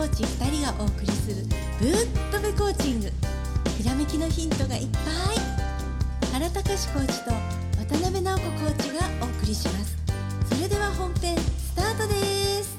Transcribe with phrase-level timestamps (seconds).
[0.00, 1.44] コーチ2人がお送りする
[1.78, 1.92] ぶっ
[2.32, 3.10] とべコーチング。
[3.76, 6.32] ひらめきのヒントがいっぱい。
[6.32, 7.32] 原隆コーチと
[7.78, 9.98] 渡辺直子コーチがお送りします。
[10.54, 12.14] それでは本編スタートで
[12.62, 12.78] す。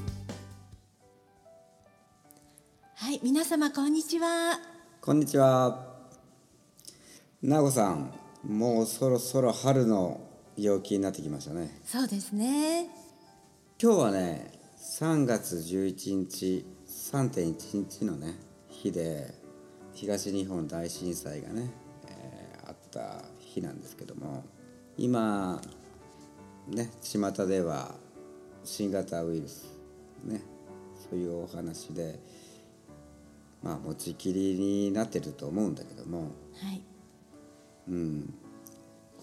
[2.95, 4.59] はい皆様こんにちは。
[4.99, 5.93] こんにちは。
[7.43, 8.11] なごさん、
[8.43, 10.21] もうそろそろ春の
[10.57, 11.81] 陽気になってきましたね。
[11.85, 12.89] そうですね。
[13.79, 16.70] 今日はね、3月11日、
[17.01, 18.35] 3.1日のね、
[18.69, 19.33] 日で、
[19.91, 21.71] 東日本大震災がね、
[22.07, 24.45] えーあった日なんですけども、
[24.97, 25.59] 今、
[26.67, 27.95] ね、巷では
[28.63, 29.65] 新型ウイルス、
[30.23, 30.41] ね、
[31.09, 32.19] そういうお話で、
[33.63, 36.83] まあ、持ちきりになってると思うんだけども、はい。
[37.89, 38.33] うん、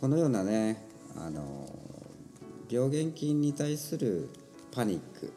[0.00, 0.84] このようなね
[1.16, 1.68] あの
[2.68, 4.28] 病原菌に対する
[4.72, 5.32] パニック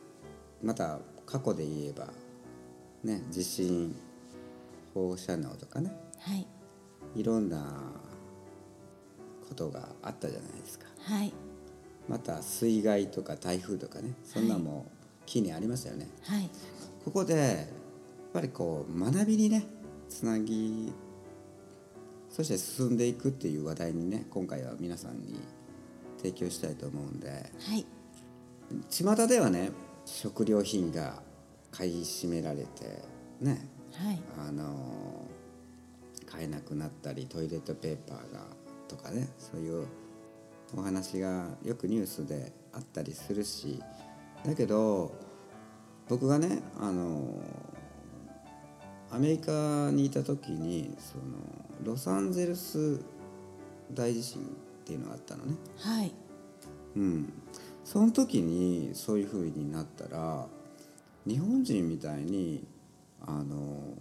[0.63, 2.07] また過去で言えば、
[3.03, 3.95] ね、地震
[4.94, 5.91] 放射能とかね。
[6.19, 6.47] はい。
[7.16, 7.91] いろんな
[9.47, 10.85] ことがあったじゃないですか。
[10.99, 11.33] はい。
[12.07, 14.85] また水害とか台風とかねそんなんも
[15.25, 16.49] 木にありましたよね、はい。
[17.05, 17.67] ここでやっ
[18.33, 19.66] ぱりこう学びにね
[20.09, 20.91] つなぎ
[22.29, 25.39] そして進んでいくっていう話題にね今回は皆さんに
[26.17, 27.29] 提供したいと思うんで。
[27.29, 27.85] はい。
[28.89, 29.72] 巷ではね
[30.05, 31.22] 食料品が
[31.72, 33.03] 買い占められて
[33.39, 33.67] ね。
[33.94, 34.22] はい。
[34.38, 35.25] あの
[36.25, 38.45] 買えなくなったりトイレットペーパーが
[38.88, 39.86] とかねそういう
[40.75, 43.81] お話がよくニュースであったりするし
[44.45, 45.13] だけど
[46.08, 47.41] 僕がねあの
[49.11, 51.23] アメリカにいた時にその
[51.83, 53.02] ロサンゼルス
[53.91, 54.45] 大地震っ
[54.85, 55.56] ていうのがあったのね。
[55.78, 56.11] はい。
[56.95, 57.33] うん、
[57.83, 60.47] その時にそういう風になったら
[61.25, 62.65] 日本人みたいに
[63.25, 63.93] あの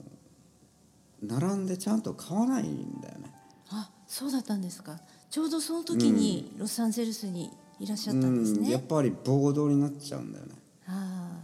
[1.22, 3.32] 並んでちゃんと買わないんだよね。
[3.70, 4.98] あそうだったんですか。
[5.30, 10.54] ちょうどその時にロサンゼルスにいらっしゃったんですうん、やねっ、ぱり暴動になっちゃうんだよね。
[10.86, 11.42] あ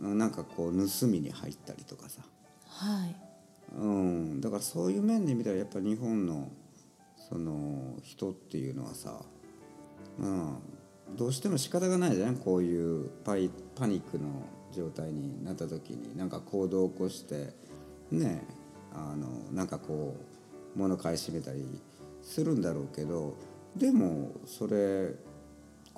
[0.00, 2.22] なんかこう盗みに入ったりとかさ、
[2.80, 3.16] あはい。
[3.76, 6.50] うん、だからそういう面で見たらやっぱ日本の
[7.28, 9.20] その人っていうのはさ、
[10.18, 10.58] うん、
[11.16, 14.28] どうしても仕方がないじゃんこういうパイパニックの
[14.72, 17.52] 状態になった時になんか行動を起こして
[18.10, 18.42] ね
[18.94, 20.16] あのなんかこ
[20.74, 21.64] う物買い占めたり
[22.22, 23.34] するんだろうけど
[23.76, 25.14] でもそれ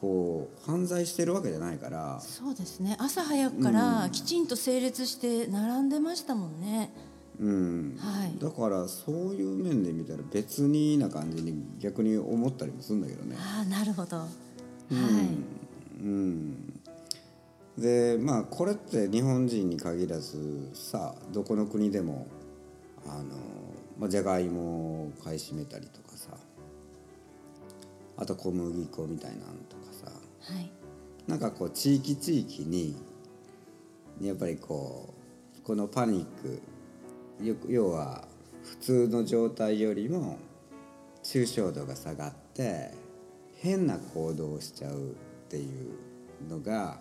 [0.00, 2.18] こう犯罪してるわけじゃないから。
[2.20, 2.96] そうですね。
[2.98, 6.90] 朝早くからきちんと整列して並んでましたもんね、
[7.38, 7.98] うん。
[7.98, 8.32] はい。
[8.42, 13.36] だからそういう面で見たら別にな感じに逆に思ったりもするんだけどね。
[13.38, 16.02] ああなるほど、はい。
[16.02, 16.69] うん、
[17.80, 22.26] でまあこれって日本人に限らずさどこの国でも
[23.06, 23.36] あの、
[23.98, 26.28] まあ、じゃがいもを買い占めたりとかさ
[28.18, 30.10] あと小麦粉みたいなんとかさ
[30.54, 30.70] はい。
[31.26, 32.96] なんかこう地域地域に
[34.20, 35.14] やっぱりこ
[35.58, 36.60] うこのパニック
[37.42, 38.24] よく要は
[38.62, 40.38] 普通の状態よりも
[41.22, 42.90] 抽象度が下がって
[43.56, 45.14] 変な行動をしちゃうっ
[45.48, 46.98] ていうのが、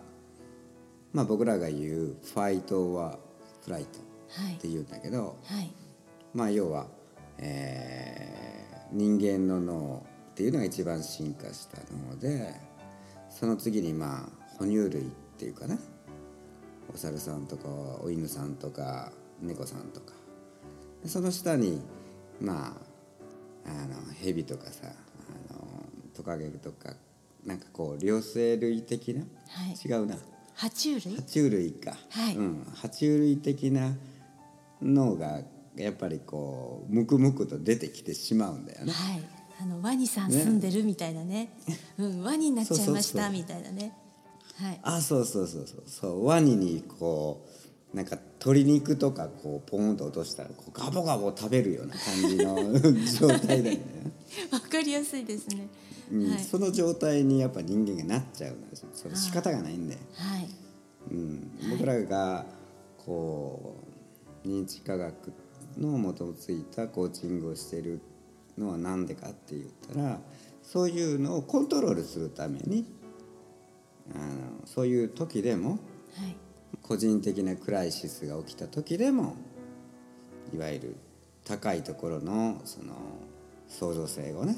[1.13, 3.17] まあ、僕らが言うファイトは
[3.63, 3.99] フライト
[4.29, 4.53] はい。
[4.53, 5.71] っていうんだけど、はい。
[6.33, 6.87] まあ要は、
[7.37, 8.49] えー
[8.91, 11.77] 人間の脳っていうのが一番進化した
[12.09, 12.55] 脳で
[13.29, 15.05] その次にまあ哺乳類っ
[15.37, 15.77] ていうかな。
[16.91, 17.67] お猿さんとか
[18.01, 19.11] お犬さんとか
[19.41, 20.13] 猫さんとか。
[21.03, 21.81] でその下に
[22.41, 22.75] ま
[23.65, 25.83] ああの蛇とかさあの
[26.15, 26.95] トカゲとか
[27.45, 29.25] なんかこう両生類的な、は
[29.67, 29.87] い。
[29.87, 30.15] 違うな
[30.59, 31.15] 爬虫類？
[31.15, 32.35] 爬虫類か、はい。
[32.35, 33.93] うん、爬虫類的な
[34.81, 35.41] 脳が
[35.75, 38.91] やっぱりこうムクムクと出てきてしまうんだよね。
[38.91, 39.21] はい。
[39.61, 41.49] あのワニさんね住んでるみたいなね。
[41.97, 42.23] うん。
[42.23, 43.93] ワニになっちゃいましたみたいなね。
[44.61, 44.79] はい。
[44.83, 45.83] あそうそうそうそう。
[45.87, 47.45] そうワニにこ
[47.93, 52.55] うなんか鶏肉とかこうポンと落としたらこうガボガボ食べるような感じの
[53.17, 53.81] 状態だよね、
[54.51, 55.67] わかりやすいですね、
[56.11, 58.89] うその状態にやっぱ人間がなっちゃうんですよ。
[58.93, 60.47] それ仕方がないんだよ、はい。
[61.11, 62.45] うん、僕らが
[62.97, 63.75] こ
[64.43, 65.33] う認知科学
[65.77, 68.01] の元をついたコーチングをしてる
[68.57, 70.19] のは何でかって言ったら
[70.61, 72.85] そういうのをコントロールするために
[74.13, 75.75] あのそういう時でもは
[76.27, 76.35] い。
[76.81, 79.35] 個人的なクライシスが起きた時でも
[80.53, 80.95] いわゆる
[81.45, 82.93] 高いところのその
[83.67, 84.57] 創造性をねは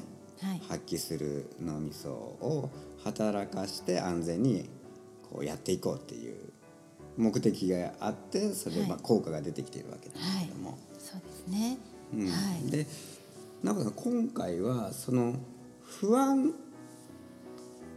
[0.68, 2.70] 発揮する脳みそを
[3.04, 4.68] 働かして安全に
[5.30, 6.36] こうやっていこうっていう
[7.16, 8.90] 目的があってそれではい。
[8.90, 11.78] まあ効果が出てきているわけですけども、そうですね、
[12.14, 12.26] うん。
[12.26, 12.34] は
[12.66, 12.70] い。
[12.70, 12.86] で
[13.62, 15.34] なんか今回はその
[15.84, 16.54] 不安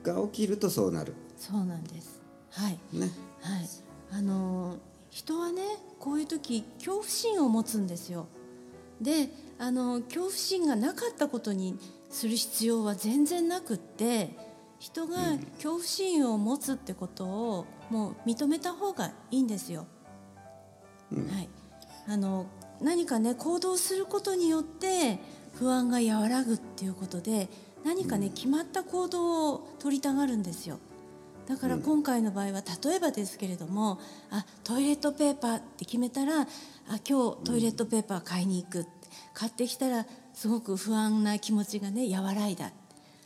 [0.03, 1.13] が起きるとそうなる。
[1.37, 2.21] そうなんです。
[2.51, 2.77] はい。
[2.93, 3.09] ね。
[3.41, 3.67] はい。
[4.11, 4.77] あの
[5.09, 5.61] 人はね
[5.99, 8.27] こういう時恐怖心を持つんですよ。
[9.01, 11.77] であの恐怖心がなかったことに
[12.15, 14.29] する必要は全然なくって
[14.79, 15.17] 人が
[15.55, 19.85] 恐怖心を持つってことをもう認めた方がいいんですよ。
[21.11, 21.49] はい、
[22.07, 22.45] あの
[22.81, 25.19] 何かね行動することによって
[25.55, 27.49] 不安が和らぐっていうことで
[27.83, 30.79] 何かね決まった行動を取りたがるんですよ。
[31.47, 33.99] だから今回の場合は例えばですけれども
[34.31, 36.45] あトイレットペーパーって決めたらあ
[37.07, 39.05] 今日トイレットペーパー買いに行くって。
[39.33, 42.71] 買ってきたらすごく不安な気持ちがね和らいだ。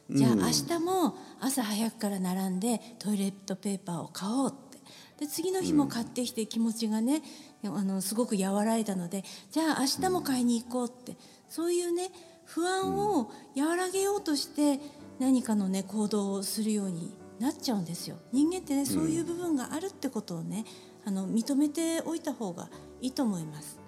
[0.09, 0.39] じゃあうん。
[0.39, 4.79] 明日も朝早くから並んでトイレットペーパーを買おうって。
[5.19, 7.21] で次の日も買ってきて気持ちがね
[7.65, 11.17] あのすごく和らいだのでじゃあ明日も買いに行こうって。
[11.49, 12.11] そういうね
[12.45, 14.79] 不安を和らげようとして
[15.19, 18.17] 何かのね行動をするようになっちゃうんですよ。
[18.31, 20.65] 人間ってねそういう部分があるってことをね
[21.05, 22.69] あの認めておいた方が
[23.01, 23.79] いいと思います。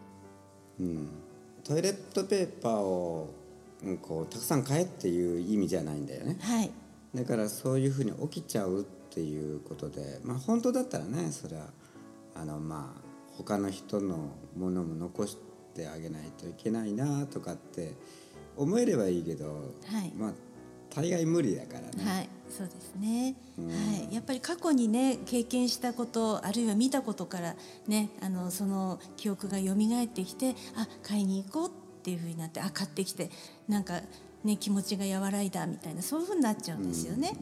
[0.80, 1.10] うん、
[1.64, 3.34] トイレットペーパーを、
[3.84, 6.38] うん、こうたくさん買えっていう意味じゃないんだよね。
[6.42, 6.72] はい。
[7.16, 11.68] だからそういうふうに起きちゃうっていうことでまあ本当だったらねそれは
[12.36, 13.02] あのまあ
[13.38, 15.38] 他の人のものも残し
[15.76, 17.94] てあげないといけないなとかって
[18.56, 20.12] 思えればいいけど、はい。
[20.18, 20.34] まあ
[20.94, 23.36] 大概無理だからね、はい、そうですね。
[23.58, 23.68] うん。
[23.68, 23.74] は
[24.12, 27.56] い、やっぱり過去にね経験したことあるいは見たことから
[27.88, 31.72] ねあのその記憶が蘇ってきてあ買いに行こうっ
[32.04, 33.30] ていうふうになってあ買ってきて
[33.68, 34.02] なんか
[34.44, 37.34] ね気持ちが和らいだみたいなそういうふうになっちゃうんですよね。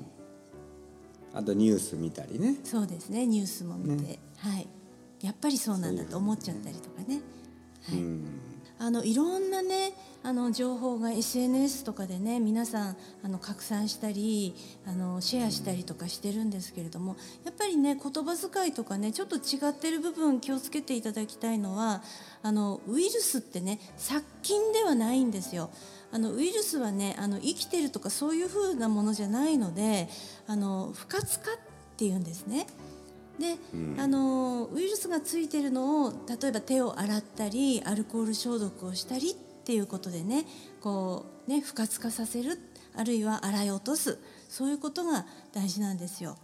[1.34, 2.56] あとニュース見たりね。
[2.63, 3.25] そうですね。
[3.28, 4.19] ニュースも見て、ね。
[4.38, 4.68] はい。
[5.22, 7.22] やっぱりそうなんだと思っちゃったりとかね。
[7.84, 8.00] はい。
[8.00, 8.49] うん
[8.79, 9.91] あのいろんなね
[10.23, 14.55] あの情報が SNS とかでね皆さんあの拡散したり
[14.85, 22.01] あのシェアしたりとかしてるんですけれどもやっぱりね言葉遣いとかねちょっと違ってる部分気をつけていただきたいのは
[22.41, 25.69] あのウイルスってね殺菌ではないんですよ。
[26.11, 30.09] あのウイルスはねあの生きてるとかそういう風なものじゃないので
[30.47, 31.55] あの不活化っ
[31.97, 32.65] ていうんですね。
[33.39, 33.56] で、
[33.97, 39.33] あのウイルスがついてるのを例えば手を洗ったりアルコール消毒をしたりっ
[39.65, 40.45] ていうことでね
[40.81, 42.59] こうね不活化させる
[42.95, 44.19] あるいは洗い落とす
[44.50, 46.38] そういうことが大事なんですよ。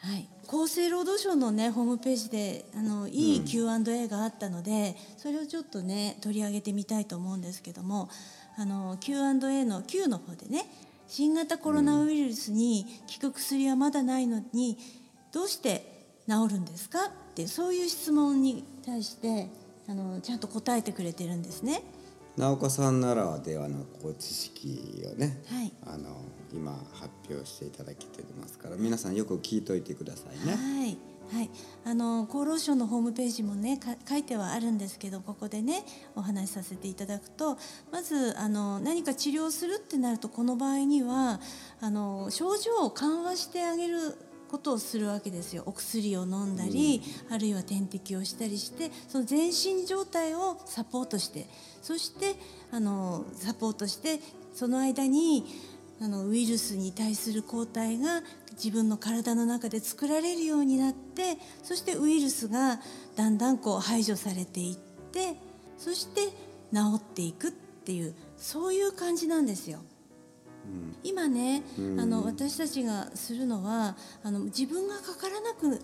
[0.00, 8.08] はい、厚生労働省のねホームページであのいい Q&A があったので、それをちょっとね取り上げてみたいと思うんですけども
[8.56, 10.66] あの Q&A の Q の方でね
[11.06, 12.86] 新型コロナウイルスに
[13.20, 14.78] 効く薬はまだないのに
[15.32, 17.06] どうして治るんですか？
[17.06, 19.48] ってそういう質問に対して
[19.88, 21.82] あのちゃんと答えてくれてるんですね。
[22.36, 26.16] 直子さんならではのこう知識をね、はいあの
[26.54, 30.54] 今発表していただけてますから皆さんよく聞いといてくださいね。
[30.54, 30.98] はい、
[31.34, 31.50] はい、
[31.84, 35.82] あの厚労省のホームページもねか書いてはあるんですけどここでね
[36.14, 37.56] お話しさせていただくと
[37.90, 41.40] まずあの何か治療するってなるとこの場合には
[41.80, 44.14] あの症状を緩和してあげる
[44.52, 51.48] ことをするわけですよお薬を飲んだり、あるいは点滴をしたりしてその全身状態をサポートして
[51.80, 52.34] そして
[52.70, 54.20] あのサポートして
[54.52, 55.46] その間に
[56.02, 58.20] あのウイルスに対する抗体が
[58.52, 62.78] 自分の体の中で作られるようになってそしてウイルスが
[63.16, 65.36] だんだんこう排除されていって
[65.78, 66.26] そして
[66.74, 69.80] 治っていくっていうそういう感じなんですよ。
[71.02, 71.62] 今ね、
[71.98, 75.78] あの私たちがするのはあの自分がかからなくな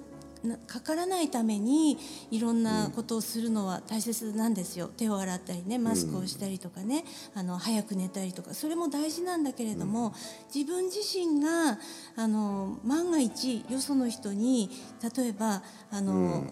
[0.67, 1.99] かからないために
[2.31, 4.89] いろんなことをするのは大切なんですよ。
[4.89, 10.15] 手を洗ったりねマスクをしたりとかね、あの早く寝たりとかそれも大事なんだけれども、
[10.55, 11.79] 自分自身が
[12.17, 14.71] あの万が一よその人に
[15.17, 16.45] 例えばあの、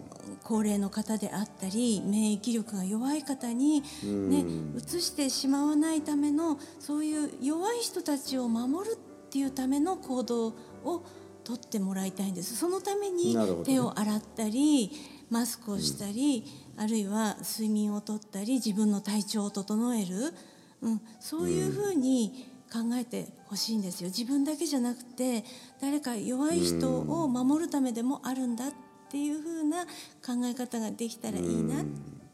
[0.43, 11.03] 高齢の方であったり免疫力が弱い方に、ねうつしてしまわないためのそういう弱い人たちを守るっていうための行動を
[11.47, 12.57] 取ってもらいたいんです。
[12.57, 14.91] そのために手を洗ったり
[15.29, 16.43] マスクをしたり、
[16.75, 20.33] あるいは睡眠をとったり自分の体調を整える、
[20.81, 24.09] うん、そういうふうに考えてほしいんですよ。
[24.09, 25.45] 自分だけじゃなくて
[25.79, 28.73] 誰か弱い人を守るためでもあるんだっ
[29.09, 31.85] ていうふうな考え方ができたらいいなっ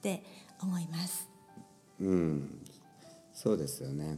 [0.02, 0.24] て
[0.60, 1.30] 思います。
[2.00, 2.66] うん、
[3.32, 4.18] そうですよね。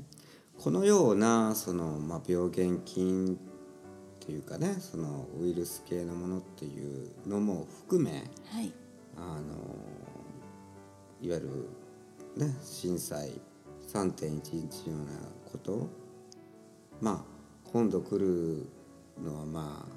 [0.57, 3.37] このようなその、まあ、病原菌
[4.25, 8.73] というかねそのウイルス系のものっていうのも含めはい。
[9.17, 9.55] あの
[11.21, 13.39] いわゆる、ね、震災
[13.87, 15.19] 3.11のような
[15.51, 15.87] こと
[16.99, 18.67] まあ今度来る
[19.23, 19.95] のはまあ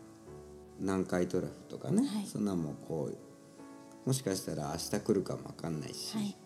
[0.78, 2.26] 南海トラフとかね、はい。
[2.26, 6.36] そんなもんこうもしかしたら明日来るかもわかんないし、はい。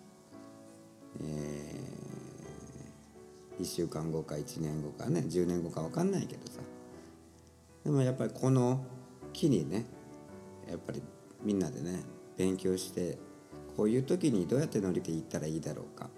[1.23, 1.93] え
[3.61, 6.61] 1週間後か1年後かね10年後かわかんないけどさ
[7.85, 8.85] でもやっぱりこの
[9.33, 9.85] 機にね
[10.69, 11.03] やっぱり
[11.43, 12.01] みんなでね
[12.37, 13.19] 勉強して
[13.77, 16.09] こういう時にどうやって乗りていったらいいだろうか。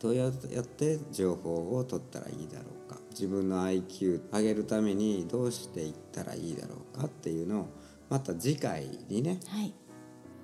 [0.00, 2.98] どうやって情報を取ったらいいだろうか。
[3.10, 7.68] 自分の IQ 上げるためにどうしていったらいいだろうかっていうのを
[8.08, 9.74] また次回にねはい。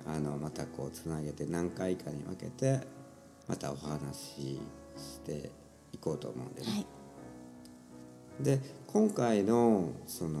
[0.07, 2.81] あのまたこうつなげて何回かに分けて
[3.47, 4.59] またお話し
[4.97, 5.49] して
[5.93, 6.67] いこうと思うんでね。
[6.67, 6.94] はい
[8.39, 10.39] で今回のその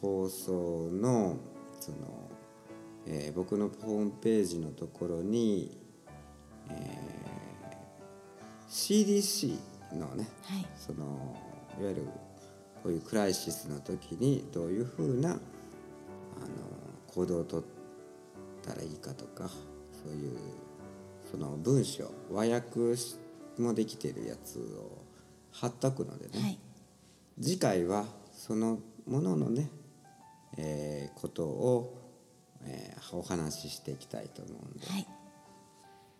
[0.00, 1.36] 放送の
[1.80, 1.96] その、
[3.06, 5.78] えー僕のホームページのところに、
[6.70, 7.10] えー
[8.70, 9.58] CDC
[9.94, 10.66] のねはい。
[10.76, 11.36] その
[11.80, 12.02] いわゆる
[12.82, 15.38] こういうクライシスの時にどういうふうなあの
[17.08, 17.64] 行動をとっ
[18.62, 19.48] たらいいかとか
[20.04, 20.38] そういう
[21.30, 23.16] その文章和訳し
[23.58, 25.02] もできてるやつを
[25.52, 26.58] 貼っとくのでね、はい
[27.38, 29.70] 次回はそのもののね、
[30.56, 31.98] えーことを、
[32.64, 35.06] えーお話ししていきたいと思うんで、はい。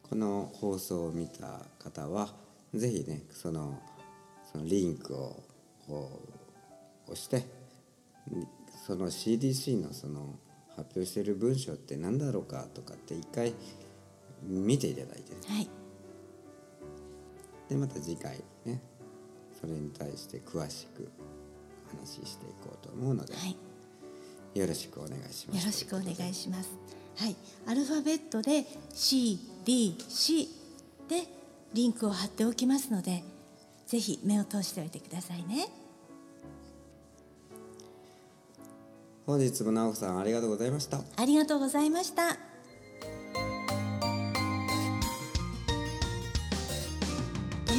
[0.03, 2.31] この放送を見た方は
[2.75, 3.79] ぜひねその
[4.51, 5.41] そのリンクを
[7.07, 7.45] 押して
[8.87, 10.35] その CDC のその
[10.71, 13.55] 発表している文章って何だろうかとかって一回
[14.43, 15.39] 見ていただいてね。
[15.47, 15.69] はい。
[17.69, 18.83] でまた次回ね
[19.61, 21.09] それに対して詳しく
[21.91, 23.57] 話していこうと思うので、はい
[24.53, 25.59] よろしくお願いします。
[25.61, 26.71] よろしくお願いします。
[27.19, 27.37] はい、
[27.67, 30.49] アルファベットで C D C
[31.09, 31.23] で
[31.73, 33.23] リンクを貼っておきますので、
[33.87, 35.69] ぜひ目を通しておいてくださいね。
[39.25, 41.01] 本日も直子さんありがとうございました。
[41.17, 42.50] ありがとうございました。